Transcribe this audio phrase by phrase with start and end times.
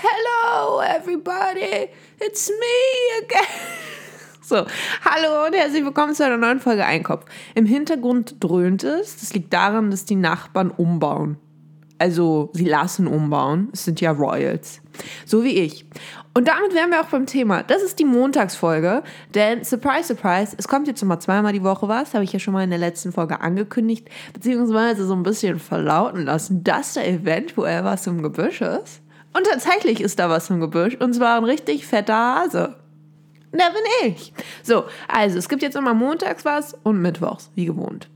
[0.00, 1.88] Hello, everybody,
[2.20, 3.42] it's me again.
[4.40, 4.64] So,
[5.04, 7.26] hallo und herzlich willkommen zu einer neuen Folge Einkopf.
[7.54, 9.16] Im Hintergrund dröhnt es.
[9.18, 11.36] Das liegt daran, dass die Nachbarn umbauen.
[11.98, 13.68] Also, sie lassen umbauen.
[13.72, 14.80] Es sind ja Royals.
[15.26, 15.84] So wie ich.
[16.32, 17.64] Und damit wären wir auch beim Thema.
[17.64, 19.02] Das ist die Montagsfolge,
[19.34, 22.54] denn surprise, surprise, es kommt jetzt immer zweimal die Woche was, habe ich ja schon
[22.54, 27.84] mal in der letzten Folge angekündigt, beziehungsweise so ein bisschen verlauten lassen, dass da eventuell
[27.84, 29.02] was im Gebüsch ist.
[29.32, 32.76] Und tatsächlich ist da was im Gebüsch, und zwar ein richtig fetter Hase.
[33.52, 34.32] Da bin ich.
[34.62, 38.08] So, also es gibt jetzt immer montags was und mittwochs, wie gewohnt.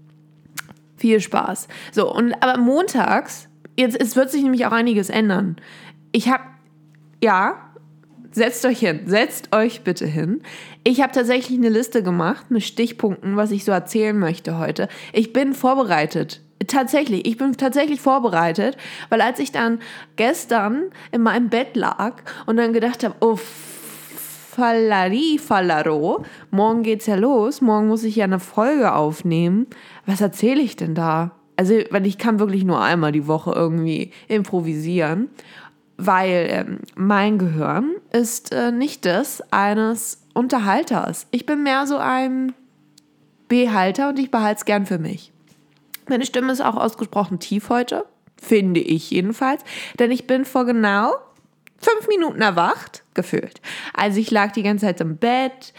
[0.97, 1.69] Viel Spaß.
[1.91, 5.57] So, und aber montags, jetzt es wird sich nämlich auch einiges ändern.
[6.13, 6.45] Ich habe,
[7.23, 7.73] ja,
[8.31, 10.43] setzt euch hin, setzt euch bitte hin.
[10.85, 14.89] Ich habe tatsächlich eine Liste gemacht mit Stichpunkten, was ich so erzählen möchte heute.
[15.13, 16.43] Ich bin vorbereitet.
[16.67, 18.77] Tatsächlich, ich bin tatsächlich vorbereitet,
[19.09, 19.81] weil als ich dann
[20.17, 22.17] gestern in meinem Bett lag
[22.47, 23.39] und dann gedacht habe, oh
[24.55, 26.27] Fallari Fallaro.
[26.51, 27.63] Morgen geht's ja los.
[27.63, 29.67] Morgen muss ich ja eine Folge aufnehmen.
[30.05, 31.31] Was erzähle ich denn da?
[31.57, 35.31] Also, weil ich kann wirklich nur einmal die Woche irgendwie improvisieren,
[35.97, 41.27] weil ähm, mein Gehirn ist äh, nicht das eines Unterhalters.
[41.31, 42.53] Ich bin mehr so ein
[43.49, 45.32] Behalter und ich behalte es gern für mich.
[46.13, 48.05] Meine Stimme ist auch ausgesprochen tief heute,
[48.37, 49.65] finde ich jedenfalls,
[49.99, 51.15] denn ich bin vor genau
[51.79, 53.63] fünf Minuten erwacht, gefühlt.
[53.95, 55.73] Also ich lag die ganze Zeit im Bett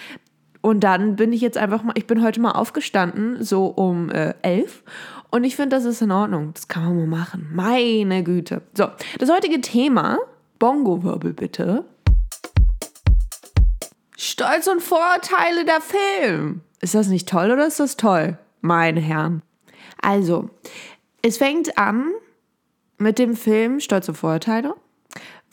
[0.61, 4.33] und dann bin ich jetzt einfach mal, ich bin heute mal aufgestanden, so um äh,
[4.41, 4.81] elf.
[5.29, 6.51] Und ich finde, das ist in Ordnung.
[6.55, 7.51] Das kann man mal machen.
[7.53, 8.63] Meine Güte.
[8.73, 8.87] So,
[9.19, 10.17] das heutige Thema,
[10.57, 11.85] Bongo-Wirbel bitte.
[14.17, 16.61] Stolz und Vorurteile der Film.
[16.81, 18.39] Ist das nicht toll oder ist das toll?
[18.61, 19.43] Meine Herren.
[20.01, 20.49] Also,
[21.21, 22.11] es fängt an
[22.97, 24.75] mit dem Film Stolz und Vorurteile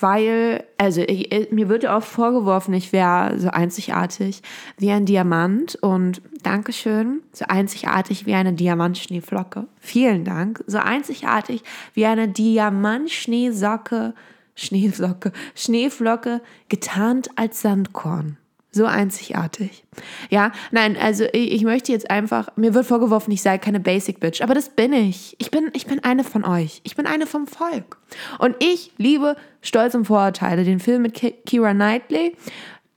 [0.01, 4.43] weil, also ich, mir wird oft vorgeworfen, ich wäre so einzigartig
[4.79, 9.67] wie ein Diamant und Dankeschön, so einzigartig wie eine Diamantschneeflocke.
[9.79, 10.65] Vielen Dank.
[10.67, 11.63] So einzigartig
[11.95, 14.15] wie eine Diamantschneesocke,
[14.55, 18.37] Schneesocke, Schneeflocke, getarnt als Sandkorn.
[18.73, 19.85] So einzigartig.
[20.29, 24.21] Ja, nein, also ich, ich, möchte jetzt einfach, mir wird vorgeworfen, ich sei keine Basic
[24.21, 25.35] Bitch, aber das bin ich.
[25.39, 26.81] Ich bin, ich bin eine von euch.
[26.85, 27.99] Ich bin eine vom Volk.
[28.39, 32.37] Und ich liebe Stolz und Vorurteile, den Film mit Kira Knightley,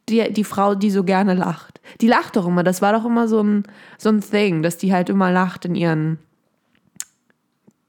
[0.10, 1.82] die, die Frau, die so gerne lacht.
[2.02, 3.64] Die lacht doch immer, das war doch immer so ein,
[3.98, 6.20] so ein Thing, dass die halt immer lacht in ihren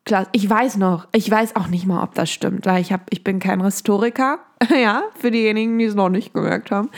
[0.04, 3.06] Klar, ich weiß noch, ich weiß auch nicht mal, ob das stimmt, weil ich, hab,
[3.10, 4.38] ich bin kein Historiker,
[4.70, 6.90] ja, für diejenigen, die es noch nicht gemerkt haben.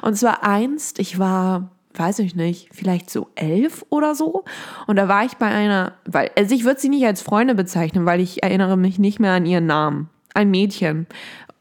[0.00, 4.44] Und zwar einst, ich war, weiß ich nicht, vielleicht so elf oder so.
[4.86, 8.06] Und da war ich bei einer, weil, also ich würde sie nicht als Freunde bezeichnen,
[8.06, 10.08] weil ich erinnere mich nicht mehr an ihren Namen.
[10.32, 11.06] Ein Mädchen.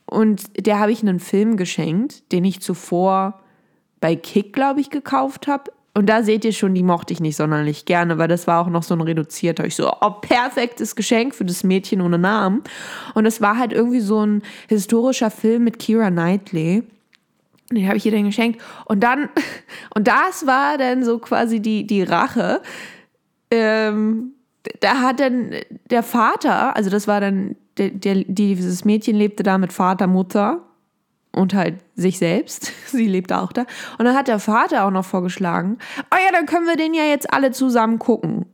[0.06, 3.42] Und der habe ich einen Film geschenkt, den ich zuvor
[4.00, 5.72] bei Kick, glaube ich, gekauft habe.
[5.96, 8.70] Und da seht ihr schon, die mochte ich nicht sonderlich gerne, weil das war auch
[8.70, 9.66] noch so ein reduzierter.
[9.66, 12.64] Ich so, oh, perfektes Geschenk für das Mädchen ohne Namen.
[13.14, 16.84] Und es war halt irgendwie so ein historischer Film mit Kira Knightley.
[17.72, 18.60] Den habe ich ihr dann geschenkt.
[18.86, 19.30] Und dann,
[19.96, 22.62] und das war dann so quasi die, die Rache.
[23.52, 24.32] Ähm,
[24.80, 25.52] da hat dann
[25.92, 30.62] der Vater, also das war dann, der, der, dieses Mädchen lebte da mit Vater, Mutter
[31.36, 32.72] und halt sich selbst.
[32.88, 33.66] Sie lebt auch da.
[33.98, 35.78] Und dann hat der Vater auch noch vorgeschlagen,
[36.12, 38.46] oh ja, dann können wir den ja jetzt alle zusammen gucken.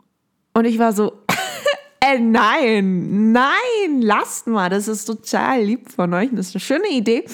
[0.53, 1.13] Und ich war so,
[2.01, 6.89] äh, nein, nein, lasst mal, das ist total lieb von euch, das ist eine schöne
[6.89, 7.25] Idee.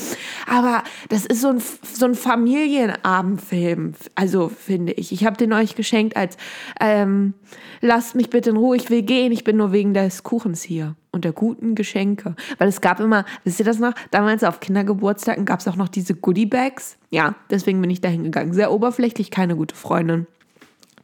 [0.48, 1.62] Aber das ist so ein,
[1.94, 5.12] so ein Familienabendfilm, also finde ich.
[5.12, 6.38] Ich habe den euch geschenkt als,
[6.82, 7.34] ähm,
[7.82, 10.96] lasst mich bitte in Ruhe, ich will gehen, ich bin nur wegen des Kuchens hier
[11.16, 12.36] und der guten Geschenke.
[12.60, 13.94] Weil es gab immer, wisst ihr das noch?
[14.12, 16.98] Damals auf Kindergeburtstagen gab es auch noch diese Goodie-Bags.
[17.10, 18.54] Ja, deswegen bin ich da hingegangen.
[18.54, 20.28] Sehr oberflächlich, keine gute Freundin.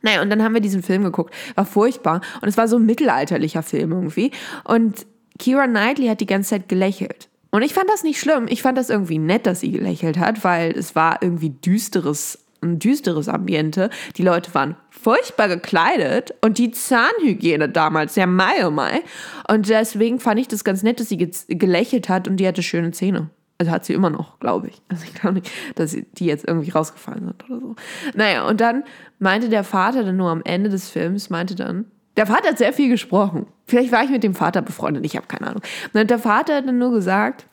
[0.02, 1.34] Naja, und dann haben wir diesen Film geguckt.
[1.56, 2.22] War furchtbar.
[2.42, 4.32] Und es war so ein mittelalterlicher Film irgendwie.
[4.66, 5.06] Und
[5.40, 7.30] Kira Knightley hat die ganze Zeit gelächelt.
[7.52, 8.48] Und ich fand das nicht schlimm.
[8.50, 12.80] Ich fand das irgendwie nett, dass sie gelächelt hat, weil es war irgendwie düsteres, ein
[12.80, 13.90] düsteres Ambiente.
[14.18, 19.02] Die Leute waren furchtbar gekleidet und die Zahnhygiene damals, ja, mai oh mai.
[19.50, 22.92] Und deswegen fand ich das ganz nett, dass sie gelächelt hat und die hatte schöne
[22.92, 23.30] Zähne.
[23.58, 24.82] Also hat sie immer noch, glaube ich.
[24.90, 27.76] Also ich glaube nicht, dass die jetzt irgendwie rausgefallen sind oder so.
[28.16, 28.84] Naja, und dann
[29.20, 31.86] meinte der Vater dann nur am Ende des Films, meinte dann,
[32.18, 33.46] der Vater hat sehr viel gesprochen.
[33.68, 35.62] Vielleicht war ich mit dem Vater befreundet, ich habe keine Ahnung.
[35.94, 37.46] Und der Vater hat dann nur gesagt,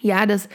[0.00, 0.48] ja, dass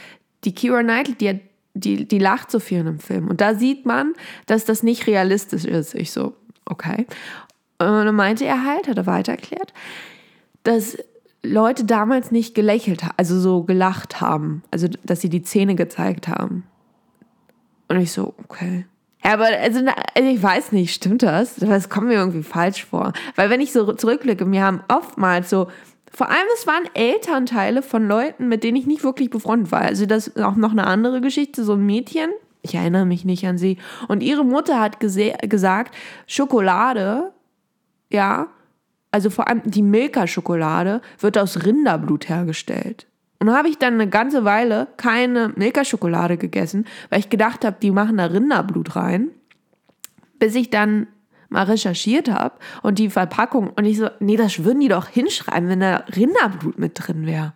[0.44, 1.40] die Kira Knightley, die, hat,
[1.78, 3.28] die, die lacht so viel in einem Film.
[3.28, 4.14] Und da sieht man,
[4.46, 5.94] dass das nicht realistisch ist.
[5.94, 6.34] Ich so,
[6.64, 7.06] okay.
[7.78, 9.72] Und dann meinte er halt, hat er weiter erklärt,
[10.64, 10.96] dass
[11.42, 16.28] Leute damals nicht gelächelt haben, also so gelacht haben, also dass sie die Zähne gezeigt
[16.28, 16.64] haben.
[17.88, 18.86] Und ich so, okay.
[19.24, 19.80] Ja, aber also,
[20.14, 21.56] also ich weiß nicht, stimmt das?
[21.56, 23.12] Das kommt mir irgendwie falsch vor.
[23.36, 25.68] Weil wenn ich so zurückblicke, mir haben oftmals so,
[26.12, 29.82] vor allem es waren Elternteile von Leuten, mit denen ich nicht wirklich befreundet war.
[29.82, 32.30] Also das ist auch noch eine andere Geschichte, so ein Mädchen,
[32.62, 33.78] ich erinnere mich nicht an sie.
[34.08, 35.94] Und ihre Mutter hat gesagt,
[36.26, 37.32] Schokolade,
[38.10, 38.48] ja,
[39.10, 43.06] also vor allem die Milka-Schokolade wird aus Rinderblut hergestellt.
[43.40, 47.92] Und habe ich dann eine ganze Weile keine Milka-Schokolade gegessen, weil ich gedacht habe, die
[47.92, 49.30] machen da Rinderblut rein.
[50.38, 51.06] Bis ich dann
[51.48, 55.68] mal recherchiert habe und die Verpackung und ich so, nee, das würden die doch hinschreiben,
[55.68, 57.54] wenn da Rinderblut mit drin wäre.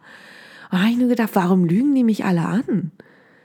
[0.71, 2.93] Und da habe ich nur gedacht, warum lügen die mich alle an?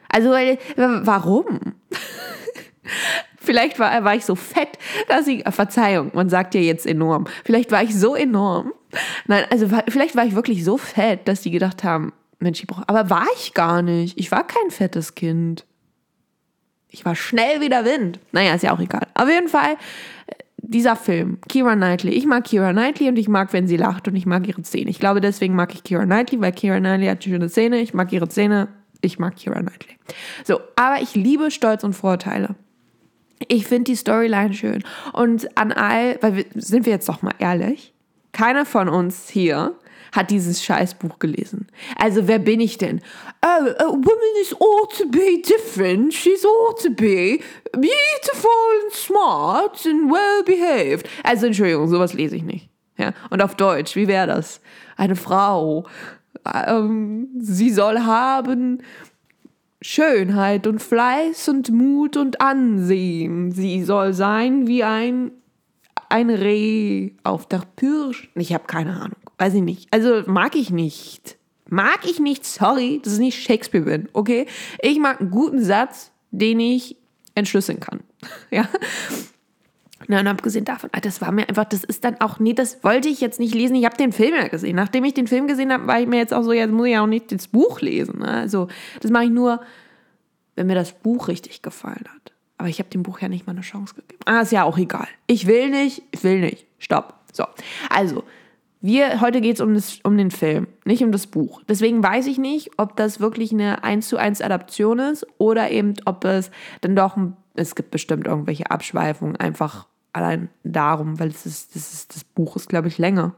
[0.10, 1.76] Also, warum?
[3.38, 4.78] Vielleicht war, war ich so fett,
[5.08, 7.28] dass ich, Verzeihung, man sagt ja jetzt enorm.
[7.46, 8.74] Vielleicht war ich so enorm.
[9.26, 12.88] Nein, also vielleicht war ich wirklich so fett, dass die gedacht haben, Mensch, ich brauche,
[12.88, 14.18] aber war ich gar nicht.
[14.18, 15.66] Ich war kein fettes Kind.
[16.90, 18.20] Ich war schnell wie der Wind.
[18.32, 19.08] Naja, ist ja auch egal.
[19.14, 19.74] Auf jeden Fall,
[20.28, 22.12] äh, dieser Film, Kira Knightley.
[22.12, 24.90] Ich mag Kira Knightley und ich mag, wenn sie lacht und ich mag ihre Zähne.
[24.90, 27.80] Ich glaube, deswegen mag ich Kira Knightley, weil Kira Knightley hat schöne Zähne.
[27.80, 28.70] Ich mag ihre Zähne.
[29.02, 29.96] Ich mag Kira Knightley.
[30.44, 32.56] So, aber ich liebe Stolz und Vorteile.
[33.48, 34.84] Ich finde die Storyline schön.
[35.14, 37.94] Und an all, weil wir, sind wir jetzt doch mal ehrlich,
[38.32, 39.76] keiner von uns hier
[40.12, 41.68] hat dieses Scheißbuch gelesen.
[41.98, 43.02] Also wer bin ich denn?
[43.44, 46.14] Oh, a woman is ought to be different.
[46.14, 47.40] She's ought to be
[47.74, 48.52] beautiful
[48.84, 51.08] and smart and well behaved.
[51.24, 52.70] Also Entschuldigung, sowas lese ich nicht.
[52.98, 54.60] Ja, und auf Deutsch, wie wäre das?
[54.96, 55.86] Eine Frau,
[56.46, 58.82] ähm, sie soll haben
[59.82, 63.52] Schönheit und Fleiß und Mut und Ansehen.
[63.52, 65.32] Sie soll sein wie ein,
[66.10, 68.30] ein Reh auf der Pirsch.
[68.36, 69.27] Ich habe keine Ahnung.
[69.38, 69.88] Weiß ich nicht.
[69.92, 71.38] Also mag ich nicht.
[71.70, 74.46] Mag ich nicht, sorry, dass es nicht Shakespeare bin, okay?
[74.82, 76.96] Ich mag einen guten Satz, den ich
[77.36, 78.00] entschlüsseln kann.
[78.52, 78.68] ja.
[80.08, 82.84] Na, und abgesehen davon, ah, das war mir einfach, das ist dann auch, nee, das
[82.84, 83.76] wollte ich jetzt nicht lesen.
[83.76, 84.76] Ich habe den Film ja gesehen.
[84.76, 86.98] Nachdem ich den Film gesehen habe, war ich mir jetzt auch so, jetzt muss ich
[86.98, 88.20] auch nicht das Buch lesen.
[88.20, 88.28] Ne?
[88.28, 88.70] Also,
[89.02, 89.60] das mache ich nur,
[90.56, 92.32] wenn mir das Buch richtig gefallen hat.
[92.58, 94.22] Aber ich habe dem Buch ja nicht mal eine Chance gegeben.
[94.26, 95.08] Ah, ist ja auch egal.
[95.28, 96.66] Ich will nicht, ich will nicht.
[96.80, 97.16] Stopp.
[97.34, 97.46] So.
[97.90, 98.24] Also,
[98.88, 101.62] wir, heute geht es um, um den Film, nicht um das Buch.
[101.68, 105.96] Deswegen weiß ich nicht, ob das wirklich eine 1 zu 1 Adaption ist oder eben,
[106.06, 107.18] ob es dann doch,
[107.54, 112.56] es gibt bestimmt irgendwelche Abschweifungen, einfach allein darum, weil es ist, das, ist, das Buch
[112.56, 113.36] ist, glaube ich, länger.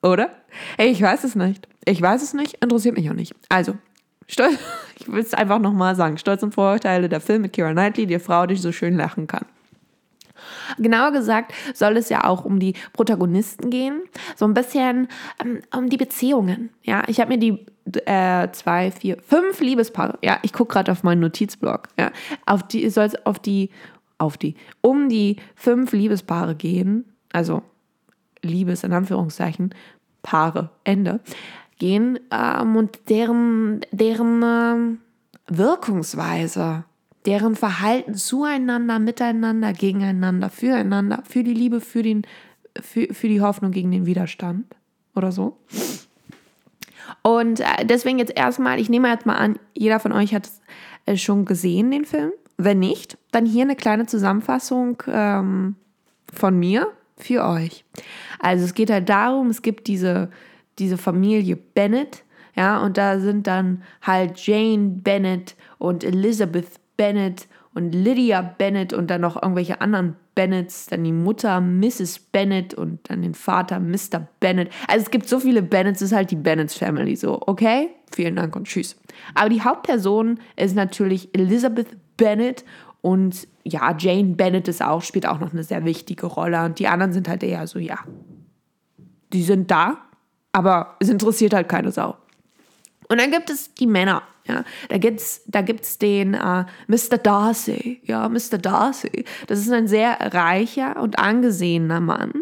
[0.00, 0.30] Oder?
[0.76, 1.66] Ey, ich weiß es nicht.
[1.84, 3.34] Ich weiß es nicht, interessiert mich auch nicht.
[3.48, 3.74] Also,
[4.28, 4.58] Stolz,
[4.98, 6.18] ich will es einfach nochmal sagen.
[6.18, 9.44] Stolz und Vorurteile, der Film mit Kira Knightley, die Frau, die so schön lachen kann.
[10.78, 14.02] Genauer gesagt soll es ja auch um die Protagonisten gehen,
[14.36, 15.08] so ein bisschen
[15.42, 16.70] ähm, um die Beziehungen.
[16.82, 17.66] Ja, ich habe mir die
[18.06, 20.18] äh, zwei, vier, fünf Liebespaare.
[20.22, 21.88] Ja, ich gucke gerade auf meinen Notizblock.
[21.98, 22.10] Ja,
[22.46, 23.70] auf die soll es auf die
[24.20, 27.62] auf die, um die fünf Liebespaare gehen, also
[28.42, 29.74] Liebes in Anführungszeichen,
[30.22, 31.20] Paare, Ende,
[31.78, 34.98] gehen ähm, und deren, deren ähm,
[35.48, 36.84] Wirkungsweise,
[37.26, 42.22] deren Verhalten zueinander, miteinander, gegeneinander, füreinander, für die Liebe, für, den,
[42.80, 44.64] für, für die Hoffnung gegen den Widerstand
[45.14, 45.58] oder so.
[47.22, 50.60] Und äh, deswegen jetzt erstmal, ich nehme jetzt mal an, jeder von euch hat es
[51.06, 52.32] äh, schon gesehen, den Film.
[52.56, 55.76] Wenn nicht, dann hier eine kleine Zusammenfassung ähm,
[56.32, 57.84] von mir für euch.
[58.38, 60.30] Also es geht halt darum, es gibt diese,
[60.78, 62.24] diese Familie Bennett,
[62.56, 69.08] ja, und da sind dann halt Jane Bennett und Elizabeth Bennett und Lydia Bennett und
[69.08, 72.18] dann noch irgendwelche anderen Bennetts, dann die Mutter Mrs.
[72.18, 74.28] Bennett und dann den Vater Mr.
[74.38, 74.70] Bennett.
[74.86, 77.88] Also es gibt so viele Bennetts, es ist halt die Bennetts Family so, okay?
[78.12, 79.00] Vielen Dank und tschüss.
[79.34, 82.66] Aber die Hauptperson ist natürlich Elizabeth Bennett
[83.00, 86.62] und ja, Jane Bennett ist auch, spielt auch noch eine sehr wichtige Rolle.
[86.66, 88.00] Und die anderen sind halt eher so, ja,
[89.32, 90.02] die sind da,
[90.52, 92.18] aber es interessiert halt keine Sau.
[93.08, 94.22] Und dann gibt es die Männer.
[94.50, 97.18] Ja, da gibt's, da gibt's den äh, Mr.
[97.22, 98.00] Darcy.
[98.04, 98.58] Ja, Mr.
[98.58, 99.24] Darcy.
[99.46, 102.32] Das ist ein sehr reicher und angesehener Mann.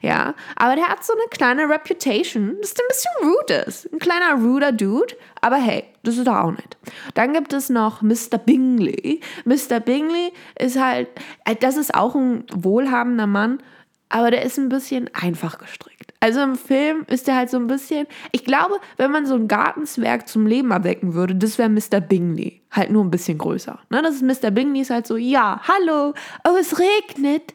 [0.00, 3.92] Ja, aber der hat so eine kleine Reputation, dass der ein bisschen rude ist.
[3.92, 5.14] Ein kleiner ruder Dude.
[5.42, 6.76] Aber hey, das ist doch auch nicht.
[7.14, 8.38] Dann gibt es noch Mr.
[8.38, 9.20] Bingley.
[9.44, 9.80] Mr.
[9.80, 11.08] Bingley ist halt,
[11.44, 13.62] äh, das ist auch ein wohlhabender Mann,
[14.08, 15.87] aber der ist ein bisschen einfach gestrickt.
[16.20, 19.46] Also im Film ist er halt so ein bisschen, ich glaube, wenn man so ein
[19.46, 22.00] Gartenswerk zum Leben erwecken würde, das wäre Mr.
[22.00, 22.60] Bingley.
[22.72, 23.78] Halt nur ein bisschen größer.
[23.90, 24.02] Ne?
[24.02, 24.50] Das ist Mr.
[24.50, 26.14] Bingley, ist halt so, ja, hallo,
[26.46, 27.54] oh, es regnet.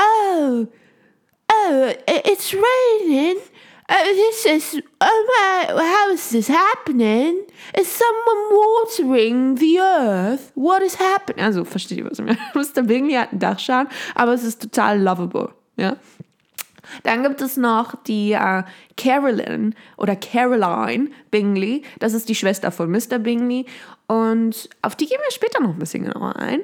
[0.00, 0.66] Oh,
[1.52, 1.88] oh,
[2.28, 3.36] it's raining.
[3.86, 7.42] Uh, this is, oh my, how is this happening?
[7.78, 10.52] Is someone watering the earth?
[10.54, 11.44] What is happening?
[11.44, 12.38] Also, versteht ihr, was ich meine?
[12.54, 12.82] Mr.
[12.82, 15.96] Bingley hat einen Dachschaden, aber es ist total lovable, ja.
[17.02, 18.62] Dann gibt es noch die äh,
[18.96, 21.82] Carolyn oder Caroline Bingley.
[21.98, 23.18] Das ist die Schwester von Mr.
[23.18, 23.66] Bingley.
[24.06, 26.60] Und auf die gehen wir später noch ein bisschen genauer ein.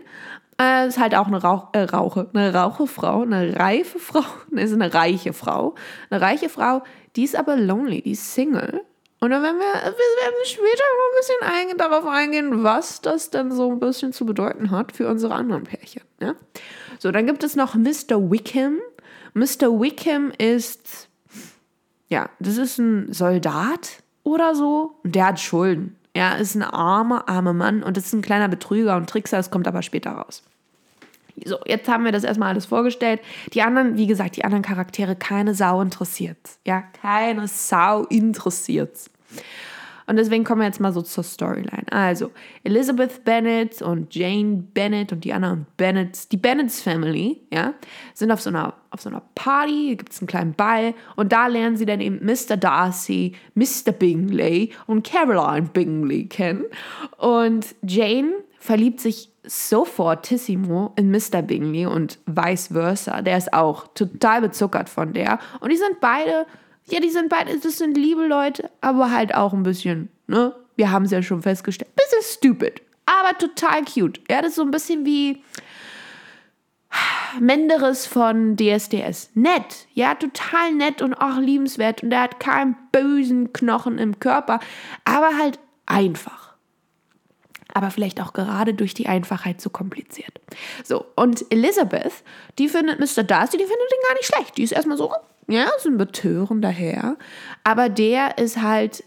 [0.61, 4.93] Äh, ist halt auch eine Rauch, äh, Rauche, eine Rauchefrau, eine reife Frau, ist eine
[4.93, 5.75] reiche Frau.
[6.11, 6.83] Eine reiche Frau,
[7.17, 8.83] die ist aber lonely, die ist Single.
[9.21, 13.29] Und dann werden wir, wir werden später mal ein bisschen ein, darauf eingehen, was das
[13.29, 16.03] denn so ein bisschen zu bedeuten hat für unsere anderen Pärchen.
[16.21, 16.35] Ja?
[16.99, 18.31] So, dann gibt es noch Mr.
[18.31, 18.79] Wickham.
[19.35, 19.81] Mr.
[19.81, 21.09] Wickham ist,
[22.09, 25.97] ja, das ist ein Soldat oder so und der hat Schulden.
[26.13, 29.69] Er ist ein armer, armer Mann und ist ein kleiner Betrüger und Trickser, das kommt
[29.69, 30.43] aber später raus.
[31.45, 33.21] So, jetzt haben wir das erstmal alles vorgestellt.
[33.55, 36.39] Die anderen, wie gesagt, die anderen Charaktere, keine Sau interessiert.
[36.67, 38.91] Ja, keine Sau interessiert.
[40.11, 41.85] Und deswegen kommen wir jetzt mal so zur Storyline.
[41.89, 42.33] Also,
[42.65, 47.75] Elizabeth Bennet und Jane Bennet und die anderen Bennets, die Bennets Family, ja,
[48.15, 51.31] sind auf so einer, auf so einer Party, hier gibt es einen kleinen Ball und
[51.31, 52.57] da lernen sie dann eben Mr.
[52.57, 53.93] Darcy, Mr.
[53.93, 56.65] Bingley und Caroline Bingley kennen.
[57.17, 61.41] Und Jane verliebt sich sofortissimo in Mr.
[61.41, 63.23] Bingley und vice versa.
[63.23, 65.39] Der ist auch total bezuckert von der.
[65.61, 66.47] Und die sind beide,
[66.87, 70.55] ja, die sind beide, das sind liebe Leute, aber halt auch ein bisschen, ne?
[70.77, 74.21] Wir haben es ja schon festgestellt, bisschen stupid, aber total cute.
[74.31, 75.43] Ja, das ist so ein bisschen wie
[77.39, 79.31] Menderes von DSDS.
[79.35, 82.03] Nett, ja, total nett und auch liebenswert.
[82.03, 84.59] Und er hat keinen bösen Knochen im Körper,
[85.05, 86.51] aber halt einfach
[87.75, 90.41] aber vielleicht auch gerade durch die Einfachheit zu kompliziert.
[90.85, 92.13] So, und Elizabeth,
[92.59, 93.23] die findet Mr.
[93.23, 94.59] Darcy, die findet ihn gar nicht schlecht.
[94.59, 95.13] Die ist erstmal so,
[95.49, 97.17] ja, so ein betörender Herr.
[97.65, 99.03] Aber der ist halt,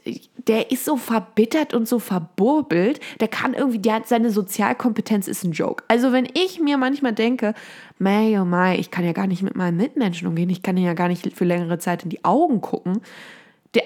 [0.47, 2.99] der ist so verbittert und so verburbelt.
[3.19, 5.83] Der kann irgendwie, der hat seine Sozialkompetenz ist ein Joke.
[5.87, 7.53] Also wenn ich mir manchmal denke,
[7.97, 10.93] May, oh May, ich kann ja gar nicht mit meinen Mitmenschen umgehen, ich kann ja
[10.93, 13.01] gar nicht für längere Zeit in die Augen gucken,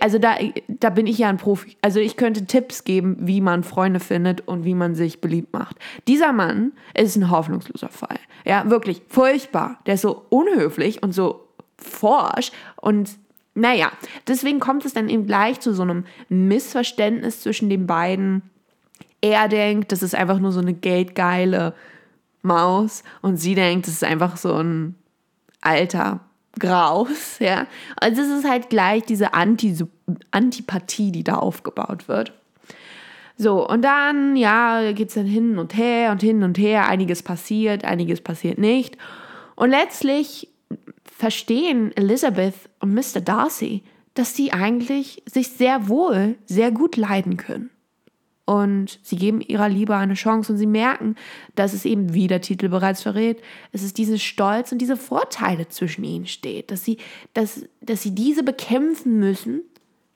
[0.01, 0.36] also da,
[0.68, 1.77] da bin ich ja ein Profi.
[1.82, 5.77] Also ich könnte Tipps geben, wie man Freunde findet und wie man sich beliebt macht.
[6.08, 8.20] Dieser Mann ist ein hoffnungsloser Fall.
[8.46, 9.80] Ja, wirklich furchtbar.
[9.86, 11.47] Der ist so unhöflich und so
[11.77, 13.10] forsch und
[13.53, 13.91] naja,
[14.27, 18.43] deswegen kommt es dann eben gleich zu so einem Missverständnis zwischen den beiden.
[19.19, 21.74] Er denkt, das ist einfach nur so eine geldgeile
[22.43, 24.93] Maus und sie denkt, das ist einfach so ein
[25.62, 26.19] alter
[26.60, 27.65] Graus, ja.
[27.96, 29.75] Also es ist halt gleich diese Anti
[30.31, 32.34] Antipathie, die da aufgebaut wird.
[33.38, 36.88] So, und dann, ja, geht es dann hin und her und hin und her.
[36.88, 38.98] Einiges passiert, einiges passiert nicht.
[39.55, 40.48] Und letztlich
[41.18, 43.22] verstehen Elizabeth und Mr.
[43.22, 43.84] Darcy,
[44.14, 47.72] dass sie eigentlich sich sehr wohl, sehr gut leiden können
[48.46, 51.16] und sie geben ihrer Liebe eine Chance und sie merken,
[51.56, 55.68] dass es eben, wie der Titel bereits verrät, es ist diese Stolz und diese Vorteile
[55.68, 56.98] zwischen ihnen steht, dass sie,
[57.34, 59.64] dass, dass sie diese bekämpfen müssen,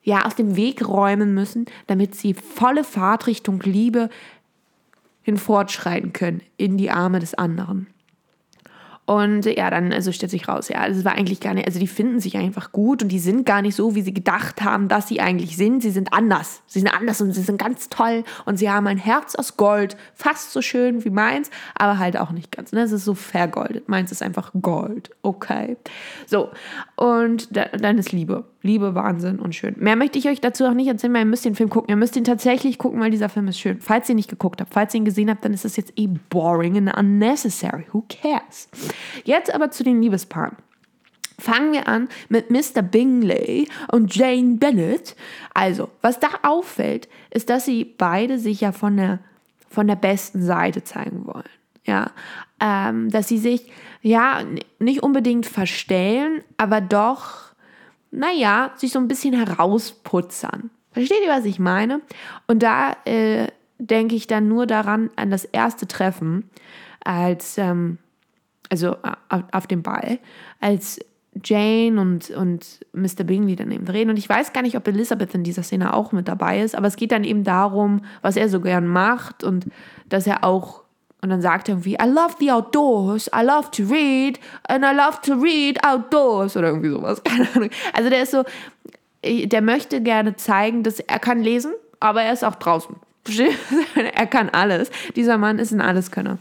[0.03, 4.09] ja, aus dem Weg räumen müssen, damit sie volle Fahrtrichtung Liebe
[5.23, 7.87] hinfortschreiten können in die Arme des anderen.
[9.05, 11.87] Und ja, dann also stellt sich raus, ja, es war eigentlich gar nicht, also die
[11.87, 15.07] finden sich einfach gut und die sind gar nicht so, wie sie gedacht haben, dass
[15.07, 15.81] sie eigentlich sind.
[15.81, 16.61] Sie sind anders.
[16.67, 19.97] Sie sind anders und sie sind ganz toll und sie haben ein Herz aus Gold,
[20.13, 22.71] fast so schön wie meins, aber halt auch nicht ganz.
[22.71, 22.81] Ne?
[22.81, 23.89] Es ist so vergoldet.
[23.89, 25.09] Meins ist einfach Gold.
[25.23, 25.77] Okay.
[26.27, 26.51] So.
[26.95, 28.45] Und dann ist Liebe.
[28.63, 29.75] Liebe, Wahnsinn und schön.
[29.79, 31.89] Mehr möchte ich euch dazu auch nicht erzählen, weil ihr müsst den Film gucken.
[31.89, 33.81] Ihr müsst ihn tatsächlich gucken, weil dieser Film ist schön.
[33.81, 35.93] Falls ihr ihn nicht geguckt habt, falls ihr ihn gesehen habt, dann ist es jetzt
[35.95, 37.85] eh boring and unnecessary.
[37.91, 38.69] Who cares?
[39.23, 40.57] Jetzt aber zu den Liebespaaren.
[41.39, 42.83] Fangen wir an mit Mr.
[42.83, 45.15] Bingley und Jane Bennett.
[45.55, 49.19] Also, was da auffällt, ist, dass sie beide sich ja von der,
[49.67, 51.49] von der besten Seite zeigen wollen.
[51.83, 52.11] Ja,
[52.59, 53.71] ähm, dass sie sich
[54.03, 54.43] ja
[54.77, 57.50] nicht unbedingt verstellen, aber doch
[58.11, 60.69] naja, sich so ein bisschen herausputzern.
[60.91, 62.01] Versteht ihr, was ich meine?
[62.47, 63.47] Und da äh,
[63.79, 66.49] denke ich dann nur daran, an das erste Treffen,
[67.03, 67.97] als, ähm,
[68.69, 68.97] also
[69.29, 70.19] auf, auf dem Ball,
[70.59, 70.99] als
[71.43, 73.23] Jane und, und Mr.
[73.23, 74.09] Bingley dann eben reden.
[74.09, 76.87] Und ich weiß gar nicht, ob Elizabeth in dieser Szene auch mit dabei ist, aber
[76.87, 79.67] es geht dann eben darum, was er so gern macht und
[80.09, 80.80] dass er auch
[81.21, 84.95] und dann sagt er irgendwie, I love the outdoors, I love to read, and I
[84.95, 87.23] love to read outdoors oder irgendwie sowas.
[87.23, 87.69] Keine Ahnung.
[87.93, 88.43] Also der ist so,
[89.23, 92.95] der möchte gerne zeigen, dass er kann lesen, aber er ist auch draußen.
[94.15, 94.89] er kann alles.
[95.15, 96.39] Dieser Mann ist ein Alleskönner.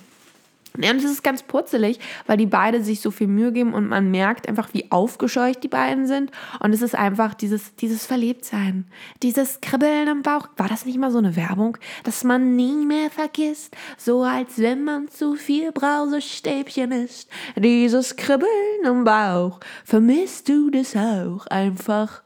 [0.78, 3.88] Ja, und das ist ganz putzelig, weil die beide sich so viel Mühe geben und
[3.88, 6.30] man merkt einfach, wie aufgescheucht die beiden sind.
[6.60, 8.86] Und es ist einfach dieses, dieses Verliebtsein,
[9.22, 10.48] dieses Kribbeln im Bauch.
[10.56, 14.84] War das nicht mal so eine Werbung, dass man nie mehr vergisst, so als wenn
[14.84, 17.28] man zu viel Brausestäbchen isst.
[17.56, 18.48] Dieses Kribbeln
[18.84, 21.46] im Bauch, vermisst du das auch?
[21.48, 22.22] Einfach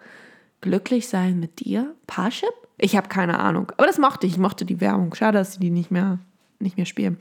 [0.60, 1.94] glücklich sein mit dir?
[2.06, 2.52] Parship?
[2.76, 3.72] Ich habe keine Ahnung.
[3.76, 4.34] Aber das mochte ich.
[4.34, 5.14] Ich mochte die Werbung.
[5.14, 6.18] Schade, dass sie die nicht mehr
[6.64, 7.18] nicht mehr spielen.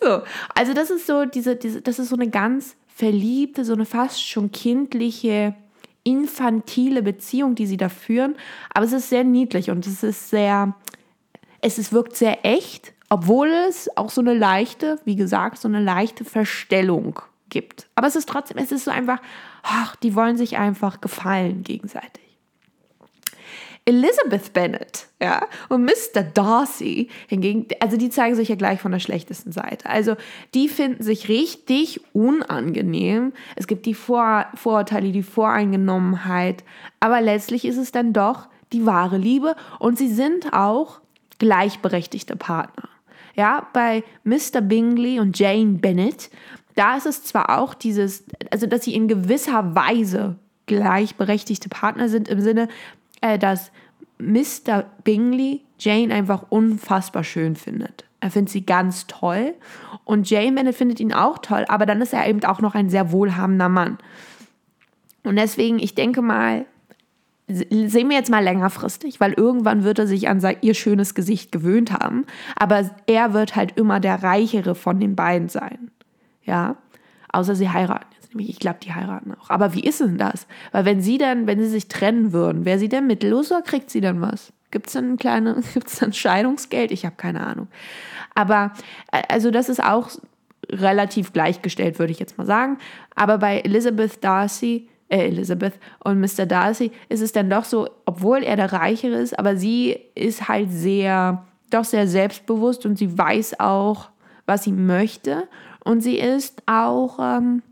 [0.00, 0.22] So,
[0.54, 4.26] also das ist so diese, diese, das ist so eine ganz verliebte, so eine fast
[4.26, 5.54] schon kindliche,
[6.02, 8.36] infantile Beziehung, die sie da führen.
[8.72, 10.74] Aber es ist sehr niedlich und es ist sehr,
[11.60, 15.82] es ist, wirkt sehr echt, obwohl es auch so eine leichte, wie gesagt, so eine
[15.82, 17.20] leichte Verstellung
[17.50, 17.86] gibt.
[17.94, 19.20] Aber es ist trotzdem, es ist so einfach,
[19.62, 22.27] ach, die wollen sich einfach gefallen gegenseitig.
[23.84, 26.22] Elizabeth Bennet ja, und Mr.
[26.22, 29.88] Darcy hingegen, also die zeigen sich ja gleich von der schlechtesten Seite.
[29.88, 30.16] Also
[30.54, 33.32] die finden sich richtig unangenehm.
[33.56, 36.64] Es gibt die Vor Vorurteile, die Voreingenommenheit,
[37.00, 41.00] aber letztlich ist es dann doch die wahre Liebe und sie sind auch
[41.38, 42.88] gleichberechtigte Partner.
[43.34, 44.60] Ja, bei Mr.
[44.60, 46.30] Bingley und Jane Bennet,
[46.74, 52.28] da ist es zwar auch dieses, also dass sie in gewisser Weise gleichberechtigte Partner sind
[52.28, 52.68] im Sinne,
[53.20, 53.70] äh, dass
[54.18, 54.84] Mr.
[55.04, 58.04] Bingley Jane einfach unfassbar schön findet.
[58.20, 59.54] Er findet sie ganz toll
[60.04, 63.12] und Jane findet ihn auch toll, aber dann ist er eben auch noch ein sehr
[63.12, 63.98] wohlhabender Mann.
[65.22, 66.66] Und deswegen, ich denke mal,
[67.46, 71.92] sehen wir jetzt mal längerfristig, weil irgendwann wird er sich an ihr schönes Gesicht gewöhnt
[71.92, 75.90] haben, aber er wird halt immer der reichere von den beiden sein.
[76.42, 76.76] Ja,
[77.32, 79.50] außer sie heiraten nämlich, ich glaube, die heiraten auch.
[79.50, 80.46] Aber wie ist denn das?
[80.72, 83.90] Weil wenn sie dann, wenn sie sich trennen würden, wäre sie dann mittellos oder kriegt
[83.90, 84.52] sie dann was?
[84.70, 86.90] Gibt es dann ein kleines, gibt es dann Scheidungsgeld?
[86.90, 87.68] Ich habe keine Ahnung.
[88.34, 88.72] Aber
[89.12, 90.10] äh, also das ist auch
[90.70, 92.78] relativ gleichgestellt, würde ich jetzt mal sagen.
[93.14, 96.46] Aber bei Elizabeth Darcy, äh, Elizabeth und Mr.
[96.46, 100.70] Darcy ist es dann doch so, obwohl er der Reichere ist, aber sie ist halt
[100.70, 104.10] sehr, doch sehr selbstbewusst und sie weiß auch,
[104.46, 105.48] was sie möchte.
[105.84, 107.62] Und sie ist auch, ähm,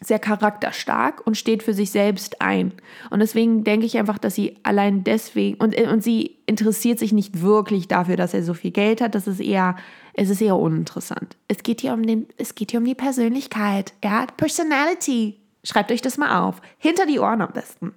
[0.00, 2.72] sehr charakterstark und steht für sich selbst ein.
[3.10, 7.42] Und deswegen denke ich einfach, dass sie allein deswegen und, und sie interessiert sich nicht
[7.42, 9.14] wirklich dafür, dass er so viel Geld hat.
[9.14, 9.76] Das ist eher,
[10.14, 11.36] es ist eher uninteressant.
[11.48, 15.36] Es geht hier um den, es geht hier um die Persönlichkeit, ja, Personality.
[15.64, 16.62] Schreibt euch das mal auf.
[16.78, 17.92] Hinter die Ohren am besten.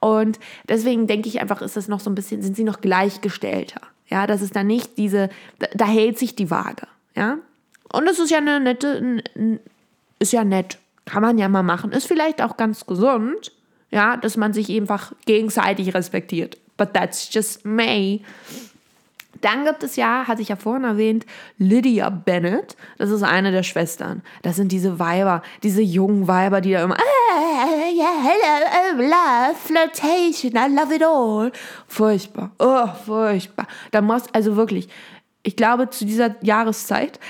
[0.00, 0.38] Und
[0.68, 3.82] deswegen denke ich einfach, ist das noch so ein bisschen, sind sie noch gleichgestellter.
[4.08, 6.86] Ja, das ist da nicht diese, da, da hält sich die Waage.
[7.14, 7.38] Ja.
[7.92, 9.22] Und es ist ja eine nette,
[10.18, 11.92] ist ja nett kann man ja mal machen.
[11.92, 13.52] Ist vielleicht auch ganz gesund,
[13.90, 16.58] ja, dass man sich einfach gegenseitig respektiert.
[16.76, 18.20] But that's just me.
[19.40, 21.24] Dann gibt es ja, hatte ich ja vorhin erwähnt,
[21.58, 22.76] Lydia Bennett.
[22.98, 24.22] Das ist eine der Schwestern.
[24.42, 29.56] Das sind diese Weiber, diese jungen Weiber, die da immer, ah, yeah, hello, oh, love,
[29.56, 31.52] flirtation, I love it all.
[31.86, 32.50] Furchtbar.
[32.58, 33.66] Oh, furchtbar.
[33.92, 34.88] Da muss, also wirklich,
[35.44, 37.20] ich glaube, zu dieser Jahreszeit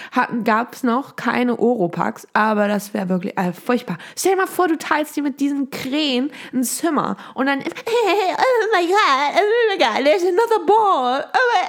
[0.42, 3.98] gab es noch keine Oropax, aber das wäre wirklich äh, furchtbar.
[4.16, 7.62] Stell dir mal vor, du teilst dir mit diesem Krähen ein Zimmer und dann, oh
[7.62, 11.24] my god, oh my god, there's another ball.
[11.32, 11.66] Oh,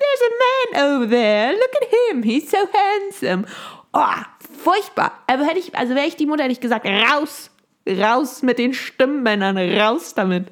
[0.00, 1.52] there's a man over there.
[1.52, 3.46] Look at him, he's so handsome.
[3.92, 4.22] Oh,
[4.62, 5.12] furchtbar.
[5.26, 7.50] Aber hätte ich, also wäre ich die Mutter, hätte ich gesagt, raus,
[7.88, 10.48] raus mit den Stimmbändern, raus damit.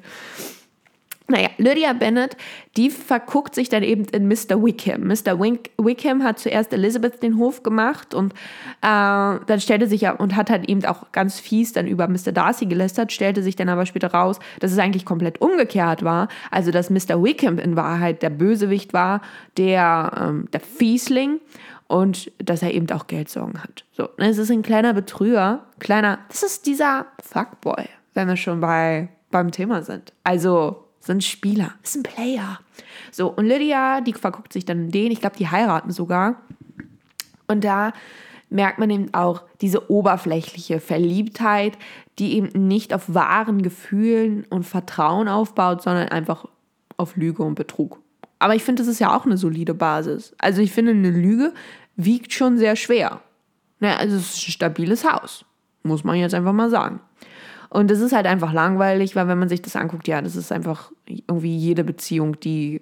[1.31, 2.35] Naja, Lydia Bennett,
[2.75, 4.61] die verguckt sich dann eben in Mr.
[4.61, 5.07] Wickham.
[5.07, 5.39] Mr.
[5.39, 8.35] Wink, Wickham hat zuerst Elizabeth den Hof gemacht und äh,
[8.81, 12.33] dann stellte sich ja und hat halt eben auch ganz fies dann über Mr.
[12.33, 16.27] Darcy gelästert, stellte sich dann aber später raus, dass es eigentlich komplett umgekehrt war.
[16.51, 17.23] Also, dass Mr.
[17.23, 19.21] Wickham in Wahrheit der Bösewicht war,
[19.55, 21.39] der, ähm, der Fiesling
[21.87, 23.85] und dass er eben auch Geldsorgen hat.
[23.93, 28.59] So, ne, es ist ein kleiner Betrüger, kleiner, das ist dieser Fuckboy, wenn wir schon
[28.59, 30.11] bei, beim Thema sind.
[30.25, 32.59] Also, ist ein Spieler, ist ein Player.
[33.11, 36.41] So, und Lydia, die verguckt sich dann den, ich glaube, die heiraten sogar.
[37.47, 37.91] Und da
[38.49, 41.77] merkt man eben auch diese oberflächliche Verliebtheit,
[42.19, 46.45] die eben nicht auf wahren Gefühlen und Vertrauen aufbaut, sondern einfach
[46.97, 47.99] auf Lüge und Betrug.
[48.39, 50.35] Aber ich finde, das ist ja auch eine solide Basis.
[50.37, 51.53] Also ich finde, eine Lüge
[51.95, 53.21] wiegt schon sehr schwer.
[53.79, 55.45] Ja, also es ist ein stabiles Haus,
[55.83, 56.99] muss man jetzt einfach mal sagen.
[57.71, 60.51] Und das ist halt einfach langweilig, weil wenn man sich das anguckt, ja, das ist
[60.51, 62.81] einfach irgendwie jede Beziehung, die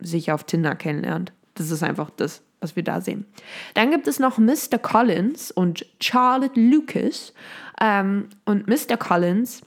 [0.00, 1.32] sich auf Tinder kennenlernt.
[1.54, 3.24] Das ist einfach das, was wir da sehen.
[3.74, 4.78] Dann gibt es noch Mr.
[4.82, 7.32] Collins und Charlotte Lucas.
[7.80, 8.96] Ähm, und Mr.
[8.96, 9.62] Collins,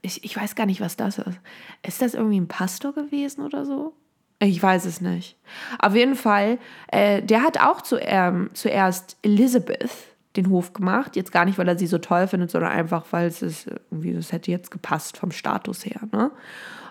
[0.00, 1.38] ich, ich weiß gar nicht, was das ist.
[1.86, 3.92] Ist das irgendwie ein Pastor gewesen oder so?
[4.38, 5.36] Ich weiß es nicht.
[5.78, 6.58] Auf jeden Fall,
[6.90, 9.90] äh, der hat auch zu, ähm, zuerst Elizabeth
[10.36, 11.16] den Hof gemacht.
[11.16, 14.14] Jetzt gar nicht, weil er sie so toll findet, sondern einfach, weil es ist irgendwie,
[14.14, 16.00] das hätte jetzt gepasst vom Status her.
[16.12, 16.30] Ne?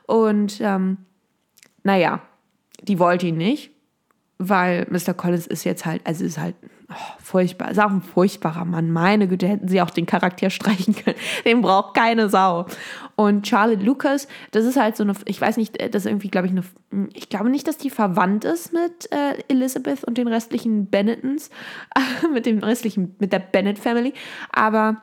[0.05, 0.97] Und ähm,
[1.83, 2.21] naja,
[2.81, 3.71] die wollte ihn nicht,
[4.49, 5.13] weil Mr.
[5.13, 6.55] Collins ist jetzt halt, also ist halt
[6.89, 8.91] oh, furchtbar, ist auch ein furchtbarer Mann.
[8.91, 11.17] Meine Güte, hätten sie auch den Charakter streichen können.
[11.45, 12.65] Den braucht keine Sau.
[13.15, 16.47] Und Charlotte Lucas, das ist halt so eine, ich weiß nicht, das ist irgendwie, glaube
[16.47, 16.63] ich, eine,
[17.13, 21.49] ich glaube nicht, dass die verwandt ist mit äh, Elizabeth und den restlichen Bennettons,
[22.33, 24.13] mit dem restlichen, mit der Bennett Family,
[24.51, 25.01] aber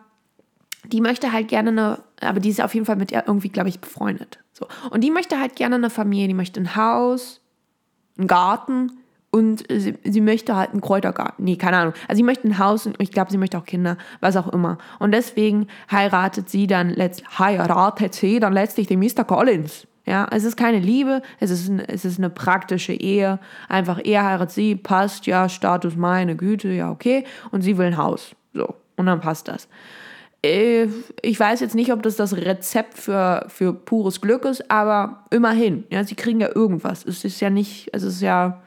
[0.85, 3.69] die möchte halt gerne eine, aber die ist auf jeden Fall mit ihr irgendwie, glaube
[3.69, 4.39] ich, befreundet.
[4.53, 4.67] So.
[4.91, 7.41] Und die möchte halt gerne eine Familie, die möchte ein Haus,
[8.19, 8.93] einen Garten
[9.31, 11.45] und sie, sie möchte halt einen Kräutergarten.
[11.45, 11.95] Nee, keine Ahnung.
[12.09, 14.79] Also sie möchte ein Haus und ich glaube, sie möchte auch Kinder, was auch immer.
[14.99, 19.25] Und deswegen heiratet sie dann letzt, heiratet sie dann letztlich den Mr.
[19.25, 19.87] Collins.
[20.07, 23.39] Ja, es ist keine Liebe, es ist, ein, es ist eine praktische Ehe.
[23.69, 27.25] Einfach er heiratet sie, passt, ja, Status, meine Güte, ja, okay.
[27.53, 28.35] Und sie will ein Haus.
[28.53, 29.69] So, und dann passt das.
[30.43, 30.89] Äh,
[31.23, 35.85] ich weiß jetzt nicht, ob das das Rezept für, für pures Glück ist, aber immerhin.
[35.91, 37.05] Ja, sie kriegen ja irgendwas.
[37.05, 38.61] Es ist ja nicht, es ist ja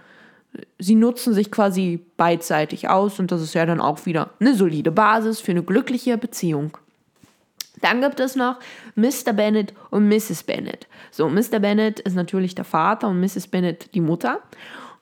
[0.79, 4.91] sie nutzen sich quasi beidseitig aus und das ist ja dann auch wieder eine solide
[4.91, 6.77] Basis für eine glückliche Beziehung.
[7.81, 8.59] Dann gibt es noch
[8.95, 9.33] Mr.
[9.33, 10.43] Bennett und Mrs.
[10.43, 10.87] Bennett.
[11.11, 11.59] So, Mr.
[11.59, 13.47] Bennett ist natürlich der Vater und Mrs.
[13.47, 14.39] Bennett die Mutter.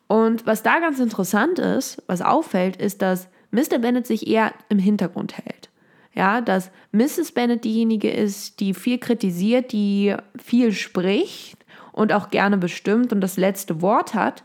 [0.07, 3.79] Und was da ganz interessant ist, was auffällt, ist, dass Mr.
[3.79, 5.69] Bennett sich eher im Hintergrund hält.
[6.13, 7.31] Ja, dass Mrs.
[7.33, 11.57] Bennett diejenige ist, die viel kritisiert, die viel spricht
[11.93, 14.43] und auch gerne bestimmt und das letzte Wort hat.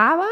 [0.00, 0.28] Aber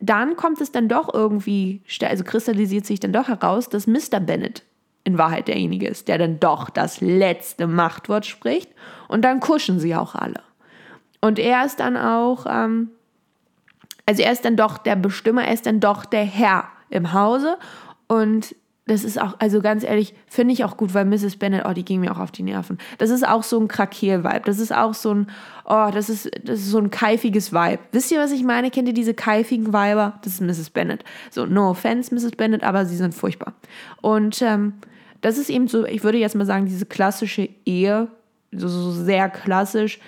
[0.00, 4.20] dann kommt es dann doch irgendwie, also kristallisiert sich dann doch heraus, dass Mr.
[4.20, 4.62] Bennett
[5.04, 8.70] in Wahrheit derjenige ist, der dann doch das letzte Machtwort spricht.
[9.06, 10.40] Und dann kuschen sie auch alle.
[11.20, 12.88] Und er ist dann auch, ähm,
[14.06, 17.58] also er ist dann doch der Bestimmer, er ist dann doch der Herr im Hause.
[18.08, 21.36] Und das ist auch, also ganz ehrlich, finde ich auch gut, weil Mrs.
[21.36, 22.76] Bennett, oh, die ging mir auch auf die Nerven.
[22.98, 24.42] Das ist auch so ein Krakeel-Vibe.
[24.44, 25.26] Das ist auch so ein,
[25.64, 27.78] oh, das ist, das ist so ein keifiges Vibe.
[27.92, 28.70] Wisst ihr, was ich meine?
[28.70, 30.18] Kennt ihr diese keifigen Weiber?
[30.22, 30.68] Das ist Mrs.
[30.68, 31.02] Bennett.
[31.30, 32.32] So, no offense, Mrs.
[32.32, 33.54] Bennett, aber sie sind furchtbar.
[34.02, 34.74] Und ähm,
[35.22, 38.08] das ist eben so, ich würde jetzt mal sagen, diese klassische Ehe,
[38.52, 39.98] so, so sehr klassisch.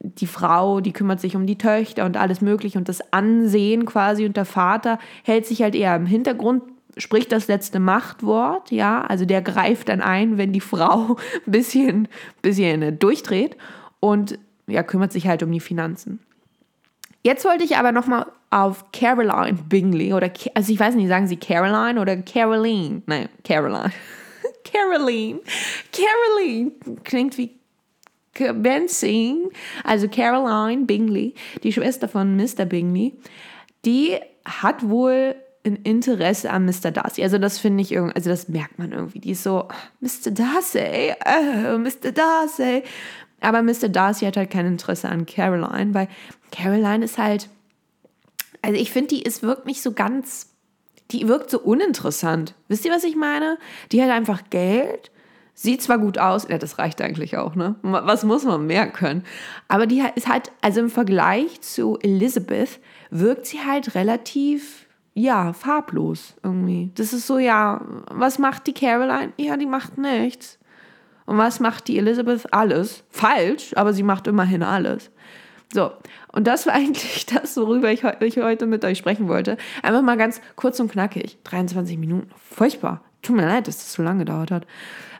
[0.00, 4.26] Die Frau, die kümmert sich um die Töchter und alles Mögliche und das Ansehen quasi
[4.26, 6.62] und der Vater hält sich halt eher im Hintergrund,
[7.00, 12.08] spricht das letzte Machtwort, ja, also der greift dann ein, wenn die Frau ein bisschen,
[12.42, 13.56] bisschen durchdreht
[14.00, 16.20] und ja, kümmert sich halt um die Finanzen.
[17.22, 21.36] Jetzt wollte ich aber nochmal auf Caroline Bingley oder, also ich weiß nicht, sagen Sie
[21.36, 23.02] Caroline oder Caroline?
[23.06, 23.92] Nein, Caroline.
[24.64, 25.40] Caroline.
[25.92, 26.72] Caroline
[27.04, 27.60] klingt wie
[28.54, 29.50] Benzin.
[29.84, 32.64] Also Caroline Bingley, die Schwester von Mr.
[32.64, 33.14] Bingley,
[33.84, 36.90] die hat wohl ein Interesse an Mr.
[36.90, 37.22] Darcy.
[37.22, 39.20] Also das finde ich irgendwie, also das merkt man irgendwie.
[39.20, 39.68] Die ist so,
[40.00, 40.30] Mr.
[40.30, 42.12] Darcy, äh, Mr.
[42.12, 42.82] Darcy.
[43.40, 43.88] Aber Mr.
[43.88, 46.08] Darcy hat halt kein Interesse an Caroline, weil
[46.50, 47.48] Caroline ist halt,
[48.62, 50.50] also ich finde, die ist wirkt nicht so ganz,
[51.10, 52.54] die wirkt so uninteressant.
[52.68, 53.58] Wisst ihr, was ich meine?
[53.92, 55.10] Die hat einfach Geld,
[55.54, 57.76] sieht zwar gut aus, ja, das reicht eigentlich auch, ne?
[57.82, 59.24] Was muss man mehr können?
[59.68, 66.34] Aber die ist halt, also im Vergleich zu Elizabeth wirkt sie halt relativ ja, farblos
[66.42, 66.90] irgendwie.
[66.94, 69.32] Das ist so, ja, was macht die Caroline?
[69.36, 70.58] Ja, die macht nichts.
[71.26, 72.52] Und was macht die Elizabeth?
[72.52, 73.04] Alles.
[73.10, 75.10] Falsch, aber sie macht immerhin alles.
[75.72, 75.92] So,
[76.32, 79.56] und das war eigentlich das, worüber ich, ich heute mit euch sprechen wollte.
[79.82, 81.38] Einfach mal ganz kurz und knackig.
[81.44, 82.30] 23 Minuten.
[82.50, 83.02] Furchtbar.
[83.22, 84.66] Tut mir leid, dass das so lange gedauert hat.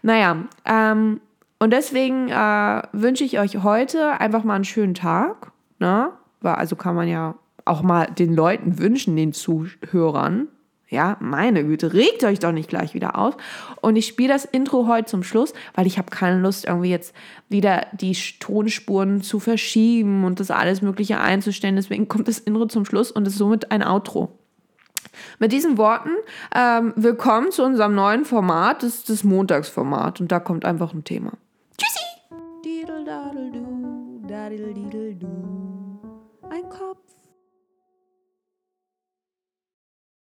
[0.02, 1.20] Naja, ähm,
[1.58, 5.52] und deswegen äh, wünsche ich euch heute einfach mal einen schönen Tag.
[5.78, 6.10] Ne?
[6.42, 10.48] Also kann man ja auch mal den Leuten wünschen, den Zuhörern.
[10.88, 13.36] Ja, meine Güte, regt euch doch nicht gleich wieder auf.
[13.80, 17.14] Und ich spiele das Intro heute zum Schluss, weil ich habe keine Lust, irgendwie jetzt
[17.48, 21.76] wieder die Tonspuren zu verschieben und das alles Mögliche einzustellen.
[21.76, 24.36] Deswegen kommt das Intro zum Schluss und ist somit ein Outro.
[25.38, 26.10] Mit diesen Worten
[26.54, 30.20] ähm, willkommen zu unserem neuen Format, das ist das Montagsformat.
[30.20, 31.32] Und da kommt einfach ein Thema.
[31.78, 32.00] Tschüssi!